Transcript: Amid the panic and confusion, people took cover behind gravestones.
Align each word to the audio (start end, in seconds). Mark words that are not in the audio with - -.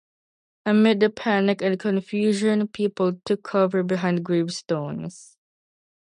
Amid 0.65 0.99
the 0.99 1.11
panic 1.11 1.61
and 1.61 1.79
confusion, 1.79 2.67
people 2.67 3.21
took 3.23 3.43
cover 3.43 3.83
behind 3.83 4.25
gravestones. 4.25 5.37